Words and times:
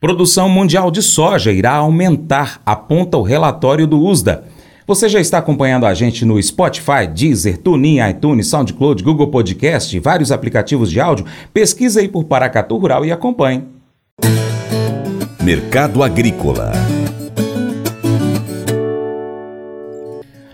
Produção 0.00 0.48
mundial 0.48 0.92
de 0.92 1.02
soja 1.02 1.50
irá 1.50 1.72
aumentar, 1.72 2.62
aponta 2.64 3.16
o 3.16 3.22
relatório 3.22 3.84
do 3.84 4.00
USDA. 4.00 4.44
Você 4.86 5.08
já 5.08 5.18
está 5.18 5.38
acompanhando 5.38 5.86
a 5.86 5.92
gente 5.92 6.24
no 6.24 6.40
Spotify, 6.40 7.04
Deezer, 7.12 7.58
TuneIn, 7.58 8.08
iTunes, 8.08 8.46
SoundCloud, 8.46 9.02
Google 9.02 9.26
Podcast 9.26 9.96
e 9.96 9.98
vários 9.98 10.30
aplicativos 10.30 10.88
de 10.88 11.00
áudio? 11.00 11.26
Pesquisa 11.52 11.98
aí 11.98 12.06
por 12.06 12.22
Paracatu 12.24 12.76
Rural 12.76 13.04
e 13.04 13.10
acompanhe. 13.10 13.64
Mercado 15.42 16.00
Agrícola 16.00 16.70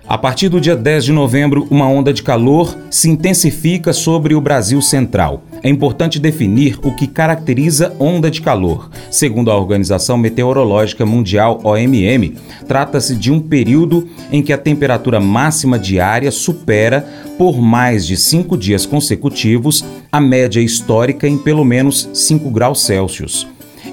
A 0.07 0.19
partir 0.19 0.51
do 0.51 0.61
dia 0.61 0.77
10 0.77 1.07
de 1.07 1.13
novembro, 1.13 1.67
uma 1.71 1.89
onda 1.89 2.13
de 2.13 2.23
calor 2.23 2.77
se 2.91 3.09
intensifica 3.09 3.91
sobre 3.91 4.35
o 4.35 4.41
Brasil 4.41 4.83
Central. 4.83 5.43
É 5.63 5.69
importante 5.71 6.19
definir 6.19 6.79
o 6.83 6.95
que 6.95 7.07
caracteriza 7.07 7.97
onda 7.99 8.31
de 8.31 8.43
calor. 8.43 8.91
Segundo 9.11 9.51
a 9.51 9.57
Organização 9.57 10.19
Meteorológica 10.19 11.07
Mundial, 11.07 11.59
OMM, 11.65 12.37
trata-se 12.69 13.17
de 13.17 13.33
um 13.33 13.41
período 13.41 14.07
em 14.31 14.43
que 14.43 14.53
a 14.53 14.59
temperatura 14.59 15.19
máxima 15.19 15.79
diária 15.79 16.31
supera, 16.31 17.09
por 17.39 17.59
mais 17.63 18.07
de 18.07 18.19
cinco 18.19 18.59
dias 18.59 18.85
consecutivos, 18.85 19.83
a 20.13 20.21
média 20.21 20.61
histórica 20.61 21.27
em 21.27 21.39
pelo 21.39 21.65
menos 21.65 22.11
5 22.13 22.51
graus 22.51 22.83
Celsius. 22.83 23.47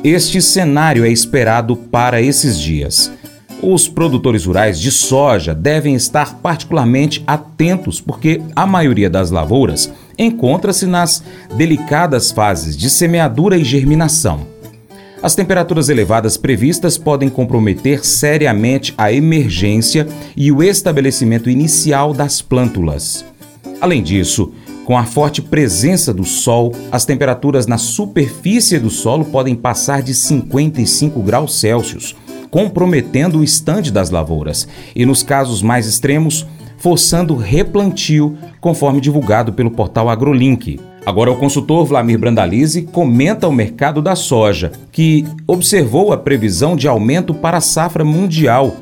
Este 0.04 0.42
cenário 0.42 1.06
é 1.06 1.10
esperado 1.10 1.78
para 1.78 2.22
esses 2.22 2.60
dias. 2.60 3.12
Os 3.64 3.88
produtores 3.88 4.46
rurais 4.46 4.80
de 4.80 4.92
soja 4.92 5.54
devem 5.54 5.94
estar 5.94 6.40
particularmente 6.40 7.24
atentos 7.28 8.02
porque 8.02 8.42
a 8.56 8.66
maioria 8.66 9.08
das 9.08 9.30
lavouras 9.30 9.92
encontra-se 10.18 10.88
nas 10.88 11.24
delicadas 11.56 12.32
fases 12.32 12.76
de 12.76 12.90
semeadura 12.90 13.56
e 13.56 13.64
germinação. 13.64 14.48
As 15.22 15.36
temperaturas 15.36 15.90
elevadas 15.90 16.38
previstas 16.38 16.98
podem 16.98 17.30
comprometer 17.30 18.04
seriamente 18.04 18.96
a 18.98 19.14
emergência 19.14 20.08
e 20.36 20.52
o 20.52 20.64
estabelecimento 20.64 21.48
inicial 21.48 22.12
das 22.12 22.42
plântulas. 22.42 23.24
Além 23.80 24.02
disso, 24.02 24.52
com 24.86 24.98
a 24.98 25.04
forte 25.04 25.40
presença 25.40 26.12
do 26.12 26.26
sol, 26.26 26.74
as 26.92 27.06
temperaturas 27.06 27.68
na 27.68 27.78
superfície 27.78 28.80
do 28.80 28.90
solo 28.90 29.24
podem 29.26 29.56
passar 29.56 30.02
de 30.02 30.16
55 30.16 31.22
graus 31.22 31.60
Celsius, 31.60 32.16
comprometendo 32.52 33.40
o 33.40 33.44
estande 33.44 33.92
das 33.92 34.12
lavouras 34.12 34.68
e, 34.94 35.06
nos 35.06 35.24
casos 35.24 35.62
mais 35.62 35.88
extremos, 35.88 36.46
forçando 36.78 37.36
replantio, 37.36 38.38
conforme 38.60 39.00
divulgado 39.00 39.54
pelo 39.54 39.72
portal 39.72 40.10
AgroLink. 40.10 40.80
Agora, 41.06 41.32
o 41.32 41.38
consultor 41.38 41.86
Vlamir 41.86 42.20
Brandalize 42.20 42.84
comenta 42.84 43.48
o 43.48 43.54
mercado 43.54 44.02
da 44.02 44.16
soja, 44.16 44.72
que 44.92 45.26
observou 45.48 46.12
a 46.12 46.18
previsão 46.18 46.76
de 46.76 46.88
aumento 46.88 47.34
para 47.34 47.58
a 47.58 47.62
safra 47.62 48.04
mundial. 48.04 48.76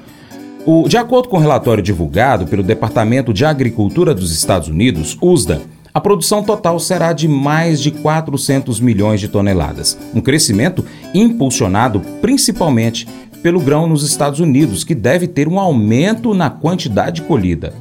O, 0.65 0.87
de 0.89 0.97
acordo 0.97 1.29
com 1.29 1.37
o 1.37 1.39
relatório 1.39 1.81
divulgado 1.81 2.45
pelo 2.45 2.63
Departamento 2.63 3.33
de 3.33 3.45
Agricultura 3.45 4.13
dos 4.13 4.33
Estados 4.33 4.67
Unidos, 4.67 5.17
USDA, 5.21 5.61
a 5.93 5.99
produção 5.99 6.43
total 6.43 6.79
será 6.79 7.13
de 7.13 7.27
mais 7.27 7.81
de 7.81 7.91
400 7.91 8.79
milhões 8.79 9.19
de 9.19 9.27
toneladas, 9.27 9.97
um 10.13 10.21
crescimento 10.21 10.85
impulsionado 11.13 11.99
principalmente 12.21 13.07
pelo 13.41 13.59
grão 13.59 13.87
nos 13.87 14.03
Estados 14.03 14.39
Unidos, 14.39 14.83
que 14.83 14.95
deve 14.95 15.27
ter 15.27 15.47
um 15.47 15.59
aumento 15.59 16.33
na 16.33 16.49
quantidade 16.49 17.21
colhida. 17.21 17.73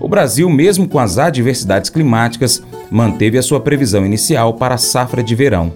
O 0.00 0.08
Brasil, 0.08 0.50
mesmo 0.50 0.88
com 0.88 0.98
as 0.98 1.18
adversidades 1.18 1.90
climáticas, 1.90 2.62
manteve 2.90 3.38
a 3.38 3.42
sua 3.42 3.60
previsão 3.60 4.04
inicial 4.04 4.54
para 4.54 4.74
a 4.74 4.78
safra 4.78 5.22
de 5.22 5.34
verão. 5.34 5.72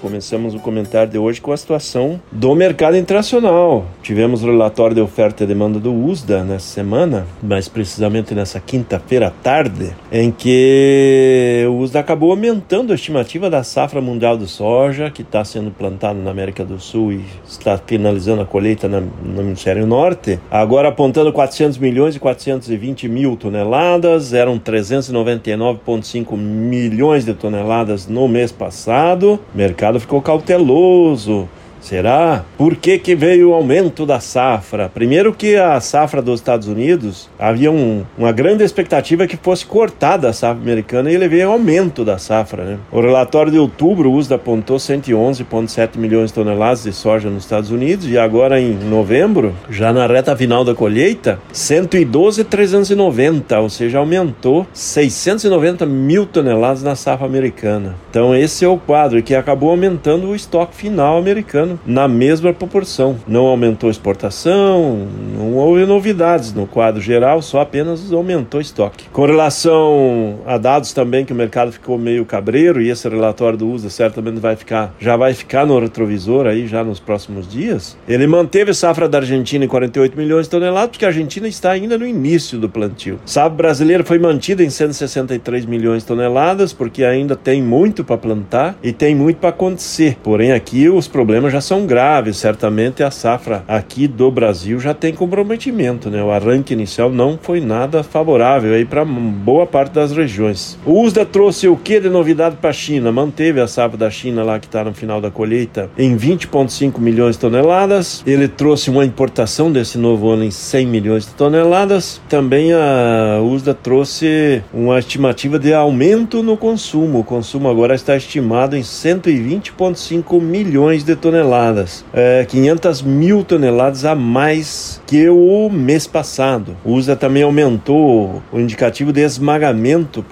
Começamos 0.00 0.54
o 0.54 0.58
comentário 0.58 1.12
de 1.12 1.18
hoje 1.18 1.42
com 1.42 1.52
a 1.52 1.56
situação 1.56 2.18
do 2.32 2.54
mercado 2.54 2.96
internacional. 2.96 3.84
Tivemos 4.02 4.42
o 4.42 4.46
relatório 4.46 4.94
de 4.94 5.02
oferta 5.02 5.44
e 5.44 5.46
demanda 5.46 5.78
do 5.78 5.92
USDA 5.92 6.42
nessa 6.42 6.66
semana, 6.66 7.26
mais 7.42 7.68
precisamente 7.68 8.34
nessa 8.34 8.58
quinta-feira 8.58 9.26
à 9.26 9.30
tarde, 9.30 9.94
em 10.10 10.30
que 10.30 11.66
o 11.68 11.80
USDA 11.80 12.00
acabou 12.00 12.30
aumentando 12.30 12.92
a 12.92 12.94
estimativa 12.94 13.50
da 13.50 13.62
safra 13.62 14.00
mundial 14.00 14.38
de 14.38 14.46
soja, 14.46 15.10
que 15.10 15.20
está 15.20 15.44
sendo 15.44 15.70
plantada 15.70 16.18
na 16.18 16.30
América 16.30 16.64
do 16.64 16.80
Sul 16.80 17.12
e 17.12 17.24
está 17.46 17.76
finalizando 17.76 18.40
a 18.40 18.46
colheita 18.46 18.88
no 18.88 19.42
Hemisfério 19.42 19.86
Norte, 19.86 20.40
agora 20.50 20.88
apontando 20.88 21.30
400 21.30 21.76
milhões 21.76 22.16
e 22.16 22.18
420 22.18 23.06
mil 23.06 23.36
toneladas, 23.36 24.32
eram 24.32 24.58
399,5 24.58 26.36
milhões 26.38 27.26
de 27.26 27.34
toneladas 27.34 28.06
no 28.06 28.26
mês 28.26 28.50
passado. 28.50 29.38
Mercado 29.54 29.89
ficou 29.98 30.20
cauteloso 30.22 31.48
Será? 31.80 32.44
Por 32.56 32.76
que, 32.76 32.98
que 32.98 33.14
veio 33.14 33.50
o 33.50 33.54
aumento 33.54 34.04
da 34.04 34.20
safra? 34.20 34.90
Primeiro 34.92 35.32
que 35.32 35.56
a 35.56 35.80
safra 35.80 36.20
dos 36.20 36.40
Estados 36.40 36.68
Unidos 36.68 37.28
havia 37.38 37.72
um, 37.72 38.04
uma 38.16 38.32
grande 38.32 38.62
expectativa 38.62 39.26
que 39.26 39.36
fosse 39.36 39.64
cortada 39.64 40.28
a 40.28 40.32
safra 40.32 40.62
americana 40.62 41.10
e 41.10 41.14
ele 41.14 41.28
veio 41.28 41.50
aumento 41.50 42.04
da 42.04 42.18
safra. 42.18 42.64
Né? 42.64 42.78
O 42.92 43.00
relatório 43.00 43.50
de 43.50 43.58
outubro, 43.58 44.10
o 44.10 44.14
USDA 44.14 44.36
apontou 44.36 44.76
111,7 44.76 45.96
milhões 45.96 46.28
de 46.28 46.34
toneladas 46.34 46.84
de 46.84 46.92
soja 46.92 47.30
nos 47.30 47.44
Estados 47.44 47.70
Unidos 47.70 48.06
e 48.06 48.18
agora 48.18 48.60
em 48.60 48.74
novembro, 48.74 49.54
já 49.68 49.92
na 49.92 50.06
reta 50.06 50.36
final 50.36 50.64
da 50.64 50.74
colheita, 50.74 51.38
112,390, 51.52 53.58
ou 53.58 53.70
seja, 53.70 53.98
aumentou 53.98 54.66
690 54.72 55.86
mil 55.86 56.26
toneladas 56.26 56.82
na 56.82 56.94
safra 56.94 57.26
americana. 57.26 57.94
Então 58.10 58.34
esse 58.34 58.64
é 58.64 58.68
o 58.68 58.76
quadro 58.76 59.22
que 59.22 59.34
acabou 59.34 59.70
aumentando 59.70 60.28
o 60.28 60.36
estoque 60.36 60.74
final 60.74 61.18
americano 61.18 61.69
ano 61.70 61.80
na 61.86 62.08
mesma 62.08 62.52
proporção. 62.52 63.16
Não 63.26 63.46
aumentou 63.46 63.90
exportação, 63.90 65.06
não 65.36 65.54
houve 65.54 65.84
novidades 65.86 66.52
no 66.52 66.66
quadro 66.66 67.00
geral, 67.00 67.42
só 67.42 67.60
apenas 67.60 68.12
aumentou 68.12 68.60
estoque. 68.60 69.06
Com 69.12 69.24
relação 69.24 70.40
a 70.46 70.58
dados 70.58 70.92
também 70.92 71.24
que 71.24 71.32
o 71.32 71.36
mercado 71.36 71.72
ficou 71.72 71.98
meio 71.98 72.24
cabreiro 72.24 72.80
e 72.80 72.90
esse 72.90 73.08
relatório 73.08 73.58
do 73.58 73.68
USA 73.68 73.90
certamente 74.00 74.40
vai 74.40 74.56
ficar, 74.56 74.94
já 74.98 75.16
vai 75.16 75.34
ficar 75.34 75.66
no 75.66 75.78
retrovisor 75.78 76.46
aí 76.46 76.66
já 76.66 76.82
nos 76.82 76.98
próximos 76.98 77.48
dias. 77.48 77.96
Ele 78.08 78.26
manteve 78.26 78.70
a 78.70 78.74
safra 78.74 79.08
da 79.08 79.18
Argentina 79.18 79.64
em 79.64 79.68
48 79.68 80.16
milhões 80.16 80.46
de 80.46 80.50
toneladas, 80.50 80.90
porque 80.90 81.04
a 81.04 81.08
Argentina 81.08 81.46
está 81.46 81.70
ainda 81.70 81.98
no 81.98 82.06
início 82.06 82.58
do 82.58 82.68
plantio. 82.68 83.18
Safra 83.24 83.50
brasileira 83.50 84.04
foi 84.04 84.18
mantida 84.18 84.62
em 84.62 84.70
163 84.70 85.66
milhões 85.66 86.02
de 86.02 86.08
toneladas, 86.08 86.72
porque 86.72 87.04
ainda 87.04 87.36
tem 87.36 87.62
muito 87.62 88.04
para 88.04 88.16
plantar 88.16 88.78
e 88.82 88.92
tem 88.92 89.14
muito 89.14 89.38
para 89.38 89.50
acontecer. 89.50 90.16
Porém, 90.22 90.52
aqui 90.52 90.88
os 90.88 91.06
problemas 91.06 91.52
já 91.52 91.59
são 91.60 91.86
graves. 91.86 92.36
Certamente 92.36 93.02
a 93.02 93.10
safra 93.10 93.64
aqui 93.66 94.06
do 94.06 94.30
Brasil 94.30 94.78
já 94.78 94.94
tem 94.94 95.12
comprometimento, 95.12 96.08
né? 96.08 96.22
O 96.22 96.30
arranque 96.30 96.72
inicial 96.72 97.10
não 97.10 97.38
foi 97.40 97.60
nada 97.60 98.02
favorável 98.02 98.72
aí 98.72 98.84
para 98.84 99.04
boa 99.04 99.66
parte 99.66 99.92
das 99.92 100.12
regiões. 100.12 100.78
O 100.86 101.02
USDA 101.02 101.26
trouxe 101.26 101.68
o 101.68 101.76
que 101.76 101.98
de 101.98 102.08
novidade 102.08 102.56
para 102.56 102.70
a 102.70 102.72
China? 102.72 103.10
Manteve 103.10 103.60
a 103.60 103.66
safra 103.66 103.98
da 103.98 104.10
China 104.10 104.42
lá 104.42 104.58
que 104.58 104.66
está 104.66 104.84
no 104.84 104.94
final 104.94 105.20
da 105.20 105.30
colheita 105.30 105.90
em 105.98 106.16
20,5 106.16 106.98
milhões 107.00 107.34
de 107.34 107.40
toneladas. 107.40 108.22
Ele 108.26 108.46
trouxe 108.46 108.90
uma 108.90 109.04
importação 109.04 109.72
desse 109.72 109.98
novo 109.98 110.30
ano 110.30 110.44
em 110.44 110.50
100 110.50 110.86
milhões 110.86 111.26
de 111.26 111.32
toneladas. 111.34 112.20
Também 112.28 112.72
a 112.72 113.40
USDA 113.42 113.74
trouxe 113.74 114.62
uma 114.72 114.98
estimativa 114.98 115.58
de 115.58 115.74
aumento 115.74 116.42
no 116.42 116.56
consumo. 116.56 117.20
O 117.20 117.24
consumo 117.24 117.68
agora 117.68 117.94
está 117.94 118.16
estimado 118.16 118.76
em 118.76 118.82
120,5 118.82 120.40
milhões 120.40 121.02
de 121.02 121.16
toneladas 121.16 121.49
toneladas, 121.50 122.04
é, 122.14 122.46
500 122.48 123.02
mil 123.02 123.42
toneladas 123.42 124.04
a 124.04 124.14
mais 124.14 125.02
que 125.06 125.28
o 125.28 125.68
mês 125.68 126.06
passado. 126.06 126.76
O 126.84 126.92
USA 126.92 127.16
também 127.16 127.42
aumentou 127.42 128.40
o 128.52 128.60
indicativo 128.60 129.12
de 129.12 129.20
esmagamento 129.20 130.24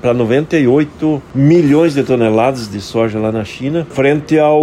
para 0.00 0.14
98 0.14 1.22
milhões 1.34 1.94
de 1.94 2.02
toneladas 2.02 2.70
de 2.70 2.80
soja 2.80 3.18
lá 3.18 3.30
na 3.30 3.44
China, 3.44 3.86
frente 3.90 4.38
ao, 4.38 4.62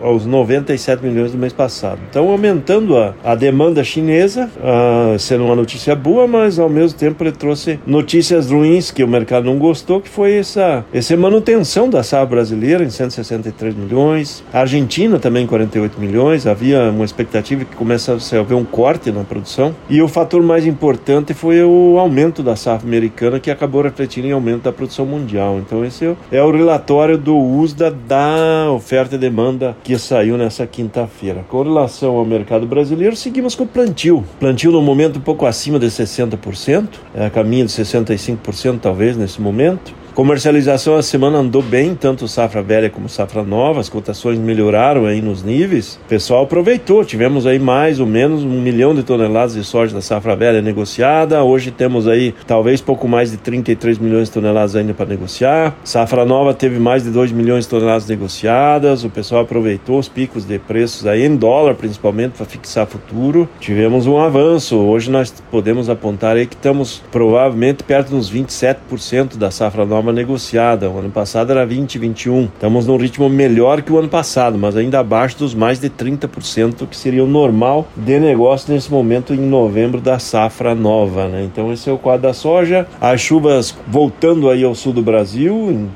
aos 0.00 0.26
97 0.26 1.04
milhões 1.04 1.30
do 1.30 1.38
mês 1.38 1.52
passado. 1.52 2.00
Então, 2.10 2.28
aumentando 2.28 2.98
a, 2.98 3.14
a 3.22 3.34
demanda 3.36 3.84
chinesa, 3.84 4.50
uh, 4.56 5.18
sendo 5.18 5.44
uma 5.44 5.54
notícia 5.54 5.94
boa, 5.94 6.26
mas 6.26 6.58
ao 6.58 6.68
mesmo 6.68 6.98
tempo 6.98 7.22
ele 7.22 7.32
trouxe 7.32 7.78
notícias 7.86 8.50
ruins 8.50 8.90
que 8.90 9.04
o 9.04 9.08
mercado 9.08 9.44
não 9.44 9.58
gostou, 9.58 10.00
que 10.00 10.08
foi 10.08 10.34
essa, 10.34 10.84
essa 10.92 11.16
manutenção 11.16 11.88
da 11.88 12.02
safra 12.02 12.26
brasileira 12.26 12.82
em 12.82 12.90
163 12.90 13.74
milhões, 13.76 14.42
a 14.52 14.60
Argentina 14.60 14.95
Argentina 14.96 15.18
também 15.18 15.46
48 15.46 16.00
milhões, 16.00 16.46
havia 16.46 16.90
uma 16.90 17.04
expectativa 17.04 17.66
que 17.66 17.76
começasse 17.76 18.34
a 18.34 18.40
haver 18.40 18.54
um 18.54 18.64
corte 18.64 19.12
na 19.12 19.24
produção. 19.24 19.76
E 19.90 20.00
o 20.00 20.08
fator 20.08 20.42
mais 20.42 20.66
importante 20.66 21.34
foi 21.34 21.62
o 21.62 21.98
aumento 21.98 22.42
da 22.42 22.56
safra 22.56 22.88
americana, 22.88 23.38
que 23.38 23.50
acabou 23.50 23.82
refletindo 23.82 24.26
em 24.26 24.32
aumento 24.32 24.62
da 24.62 24.72
produção 24.72 25.04
mundial. 25.04 25.58
Então 25.58 25.84
esse 25.84 26.16
é 26.32 26.42
o 26.42 26.50
relatório 26.50 27.18
do 27.18 27.36
USDA 27.36 27.90
da 27.90 28.70
oferta 28.72 29.16
e 29.16 29.18
demanda 29.18 29.76
que 29.84 29.98
saiu 29.98 30.38
nessa 30.38 30.66
quinta-feira. 30.66 31.44
Com 31.46 31.62
relação 31.62 32.16
ao 32.16 32.24
mercado 32.24 32.66
brasileiro, 32.66 33.14
seguimos 33.14 33.54
com 33.54 33.64
o 33.64 33.68
plantio. 33.68 34.24
Plantio 34.40 34.72
no 34.72 34.80
momento 34.80 35.18
um 35.18 35.22
pouco 35.22 35.44
acima 35.44 35.78
de 35.78 35.88
60%, 35.88 36.88
é 37.14 37.26
a 37.26 37.30
caminho 37.30 37.66
de 37.66 37.72
65% 37.72 38.78
talvez 38.80 39.14
nesse 39.14 39.42
momento. 39.42 40.05
Comercialização 40.16 40.96
a 40.96 41.02
semana 41.02 41.36
andou 41.36 41.60
bem, 41.60 41.94
tanto 41.94 42.26
safra 42.26 42.62
velha 42.62 42.88
como 42.88 43.06
safra 43.06 43.42
nova, 43.42 43.80
as 43.80 43.90
cotações 43.90 44.38
melhoraram 44.38 45.04
aí 45.04 45.20
nos 45.20 45.42
níveis. 45.42 46.00
O 46.06 46.08
pessoal 46.08 46.44
aproveitou, 46.44 47.04
tivemos 47.04 47.46
aí 47.46 47.58
mais 47.58 48.00
ou 48.00 48.06
menos 48.06 48.42
um 48.42 48.62
milhão 48.62 48.94
de 48.94 49.02
toneladas 49.02 49.52
de 49.52 49.62
soja 49.62 49.94
da 49.94 50.00
safra 50.00 50.34
velha 50.34 50.62
negociada. 50.62 51.44
Hoje 51.44 51.70
temos 51.70 52.08
aí 52.08 52.34
talvez 52.46 52.80
pouco 52.80 53.06
mais 53.06 53.30
de 53.30 53.36
33 53.36 53.98
milhões 53.98 54.28
de 54.28 54.32
toneladas 54.32 54.74
ainda 54.74 54.94
para 54.94 55.04
negociar. 55.04 55.76
Safra 55.84 56.24
nova 56.24 56.54
teve 56.54 56.78
mais 56.78 57.04
de 57.04 57.10
2 57.10 57.30
milhões 57.30 57.64
de 57.64 57.68
toneladas 57.68 58.08
negociadas. 58.08 59.04
O 59.04 59.10
pessoal 59.10 59.42
aproveitou 59.42 59.98
os 59.98 60.08
picos 60.08 60.46
de 60.46 60.58
preços 60.58 61.06
aí 61.06 61.26
em 61.26 61.36
dólar, 61.36 61.74
principalmente 61.74 62.38
para 62.38 62.46
fixar 62.46 62.86
futuro. 62.86 63.46
Tivemos 63.60 64.06
um 64.06 64.16
avanço. 64.18 64.78
Hoje 64.78 65.10
nós 65.10 65.30
podemos 65.50 65.90
apontar 65.90 66.36
aí 66.36 66.46
que 66.46 66.54
estamos 66.54 67.02
provavelmente 67.12 67.84
perto 67.84 68.12
dos 68.12 68.32
27% 68.32 69.36
da 69.36 69.50
safra 69.50 69.84
nova 69.84 70.05
negociada. 70.12 70.90
O 70.90 70.98
ano 70.98 71.10
passado 71.10 71.50
era 71.50 71.64
20, 71.64 71.98
21. 71.98 72.44
Estamos 72.44 72.86
num 72.86 72.96
ritmo 72.96 73.28
melhor 73.28 73.82
que 73.82 73.92
o 73.92 73.98
ano 73.98 74.08
passado, 74.08 74.58
mas 74.58 74.76
ainda 74.76 75.00
abaixo 75.00 75.38
dos 75.38 75.54
mais 75.54 75.78
de 75.78 75.88
30% 75.90 76.86
que 76.86 76.96
seria 76.96 77.24
o 77.24 77.26
normal 77.26 77.86
de 77.96 78.18
negócio 78.18 78.72
nesse 78.72 78.90
momento 78.90 79.34
em 79.34 79.38
novembro 79.38 80.00
da 80.00 80.18
safra 80.18 80.74
nova, 80.74 81.28
né? 81.28 81.44
Então 81.44 81.72
esse 81.72 81.88
é 81.88 81.92
o 81.92 81.98
quadro 81.98 82.22
da 82.22 82.34
soja. 82.34 82.86
As 83.00 83.20
chuvas 83.20 83.76
voltando 83.86 84.50
aí 84.50 84.64
ao 84.64 84.74
sul 84.74 84.92
do 84.92 85.02
Brasil 85.02 85.70
em, 85.70 85.90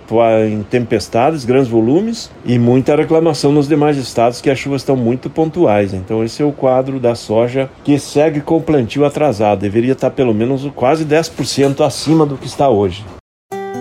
em 0.52 0.62
tempestades, 0.62 1.44
grandes 1.44 1.68
volumes 1.68 2.30
e 2.44 2.58
muita 2.58 2.96
reclamação 2.96 3.52
nos 3.52 3.68
demais 3.68 3.96
estados 3.96 4.40
que 4.40 4.50
as 4.50 4.58
chuvas 4.58 4.82
estão 4.82 4.96
muito 4.96 5.30
pontuais. 5.30 5.94
Então 5.94 6.24
esse 6.24 6.42
é 6.42 6.44
o 6.44 6.52
quadro 6.52 6.98
da 6.98 7.14
soja 7.14 7.70
que 7.84 7.98
segue 7.98 8.40
com 8.40 8.56
o 8.56 8.62
plantio 8.62 9.04
atrasado. 9.04 9.60
Deveria 9.60 9.92
estar 9.92 10.10
pelo 10.10 10.34
menos 10.34 10.68
quase 10.74 11.04
10% 11.04 11.84
acima 11.84 12.26
do 12.26 12.36
que 12.36 12.46
está 12.46 12.68
hoje. 12.68 13.04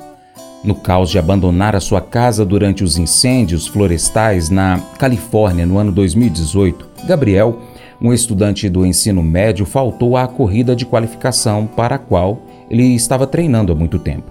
No 0.63 0.73
caos 0.75 1.09
de 1.09 1.19
abandonar 1.19 1.75
a 1.75 1.81
sua 1.81 1.99
casa 1.99 2.45
durante 2.45 2.85
os 2.85 2.97
incêndios 2.97 3.67
florestais 3.67 4.49
na 4.49 4.79
Califórnia 4.97 5.65
no 5.65 5.77
ano 5.77 5.91
2018, 5.91 6.89
Gabriel, 7.05 7.59
um 8.03 8.13
estudante 8.13 8.67
do 8.67 8.85
ensino 8.85 9.23
médio, 9.23 9.65
faltou 9.65 10.17
à 10.17 10.27
corrida 10.27 10.75
de 10.75 10.85
qualificação 10.85 11.65
para 11.65 11.95
a 11.95 11.99
qual 11.99 12.41
ele 12.69 12.83
estava 12.93 13.25
treinando 13.25 13.71
há 13.71 13.75
muito 13.75 13.97
tempo. 13.97 14.29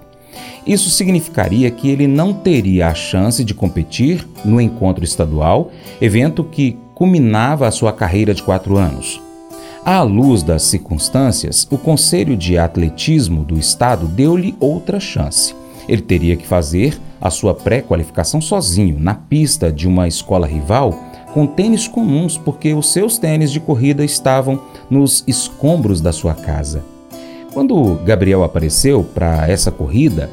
Isso 0.67 0.91
significaria 0.91 1.71
que 1.71 1.89
ele 1.89 2.07
não 2.07 2.35
teria 2.35 2.89
a 2.89 2.95
chance 2.95 3.43
de 3.43 3.55
competir 3.55 4.29
no 4.45 4.61
encontro 4.61 5.03
estadual, 5.03 5.73
evento 6.01 6.45
que 6.45 6.77
culminava 6.95 7.67
a 7.67 7.71
sua 7.71 7.93
carreira 7.93 8.35
de 8.35 8.43
quatro 8.43 8.77
anos. 8.77 9.21
À 9.85 10.03
luz 10.03 10.43
das 10.43 10.63
circunstâncias, 10.63 11.67
o 11.71 11.77
Conselho 11.77 12.37
de 12.37 12.57
Atletismo 12.57 13.43
do 13.43 13.59
Estado 13.59 14.07
deu-lhe 14.07 14.55
outra 14.61 15.01
chance. 15.01 15.55
Ele 15.89 16.03
teria 16.03 16.37
que 16.37 16.47
fazer 16.47 16.97
a 17.21 17.31
sua 17.31 17.55
pré-qualificação 17.55 18.41
sozinho, 18.41 18.99
na 19.01 19.15
pista 19.15 19.73
de 19.73 19.89
uma 19.89 20.07
escola 20.07 20.47
rival, 20.47 20.97
com 21.33 21.47
tênis 21.47 21.89
comuns, 21.89 22.37
porque 22.37 22.75
os 22.75 22.93
seus 22.93 23.19
tênis 23.19 23.51
de 23.51 23.61
corrida 23.61 24.05
estavam 24.05 24.61
nos 24.91 25.25
escombros 25.27 26.01
da 26.01 26.13
sua 26.13 26.35
casa. 26.35 26.85
Quando 27.53 27.99
Gabriel 28.05 28.45
apareceu 28.45 29.03
para 29.03 29.49
essa 29.49 29.71
corrida, 29.71 30.31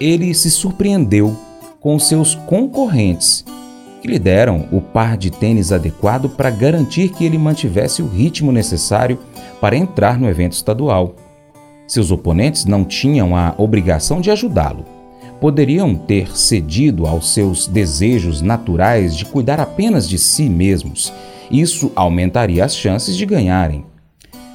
ele 0.00 0.34
se 0.34 0.50
surpreendeu 0.50 1.36
com 1.80 1.98
seus 1.98 2.34
concorrentes, 2.34 3.44
que 4.02 4.08
lhe 4.08 4.18
deram 4.18 4.66
o 4.70 4.80
par 4.80 5.16
de 5.16 5.30
tênis 5.30 5.72
adequado 5.72 6.28
para 6.28 6.50
garantir 6.50 7.08
que 7.08 7.24
ele 7.24 7.38
mantivesse 7.38 8.02
o 8.02 8.08
ritmo 8.08 8.52
necessário 8.52 9.18
para 9.60 9.76
entrar 9.76 10.18
no 10.18 10.28
evento 10.28 10.52
estadual. 10.52 11.14
Seus 11.86 12.10
oponentes 12.10 12.64
não 12.64 12.84
tinham 12.84 13.36
a 13.36 13.54
obrigação 13.56 14.20
de 14.20 14.30
ajudá-lo. 14.30 14.95
Poderiam 15.46 15.94
ter 15.94 16.36
cedido 16.36 17.06
aos 17.06 17.32
seus 17.32 17.68
desejos 17.68 18.42
naturais 18.42 19.14
de 19.14 19.24
cuidar 19.24 19.60
apenas 19.60 20.08
de 20.08 20.18
si 20.18 20.48
mesmos. 20.48 21.12
Isso 21.48 21.92
aumentaria 21.94 22.64
as 22.64 22.74
chances 22.76 23.16
de 23.16 23.24
ganharem. 23.24 23.86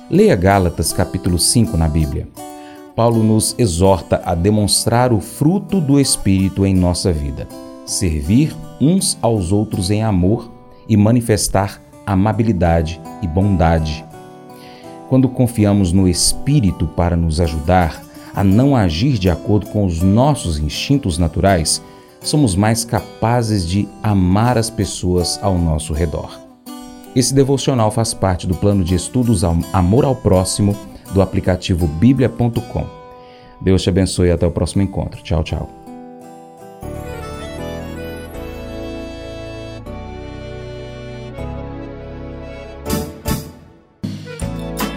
Leia 0.09 0.35
Gálatas 0.35 0.91
capítulo 0.91 1.39
5 1.39 1.77
na 1.77 1.87
Bíblia. 1.87 2.27
Paulo 2.93 3.23
nos 3.23 3.55
exorta 3.57 4.21
a 4.25 4.35
demonstrar 4.35 5.13
o 5.13 5.21
fruto 5.21 5.79
do 5.79 5.97
Espírito 5.97 6.65
em 6.65 6.75
nossa 6.75 7.13
vida, 7.13 7.47
servir 7.85 8.53
uns 8.81 9.17
aos 9.21 9.53
outros 9.53 9.91
em 9.91 10.03
amor 10.03 10.51
e 10.89 10.97
manifestar 10.97 11.81
amabilidade 12.05 12.99
e 13.21 13.27
bondade. 13.29 14.03
Quando 15.07 15.29
confiamos 15.29 15.93
no 15.93 16.05
Espírito 16.05 16.85
para 16.85 17.15
nos 17.15 17.39
ajudar 17.39 18.10
a 18.33 18.43
não 18.43 18.75
agir 18.75 19.17
de 19.17 19.29
acordo 19.29 19.67
com 19.67 19.85
os 19.85 20.01
nossos 20.01 20.57
instintos 20.57 21.17
naturais, 21.17 21.81
somos 22.21 22.55
mais 22.55 22.85
capazes 22.85 23.67
de 23.67 23.87
amar 24.01 24.57
as 24.57 24.69
pessoas 24.69 25.39
ao 25.41 25.57
nosso 25.57 25.93
redor. 25.93 26.39
Esse 27.15 27.33
devocional 27.33 27.91
faz 27.91 28.13
parte 28.13 28.47
do 28.47 28.55
plano 28.55 28.83
de 28.83 28.95
estudos 28.95 29.43
Amor 29.73 30.05
ao 30.05 30.15
Próximo 30.15 30.75
do 31.13 31.21
aplicativo 31.21 31.85
bíblia.com. 31.87 32.85
Deus 33.59 33.83
te 33.83 33.89
abençoe 33.89 34.29
e 34.29 34.31
até 34.31 34.47
o 34.47 34.51
próximo 34.51 34.81
encontro. 34.81 35.21
Tchau, 35.21 35.43
tchau. 35.43 35.80